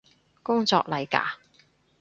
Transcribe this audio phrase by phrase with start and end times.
[0.41, 1.37] 工作嚟嘎？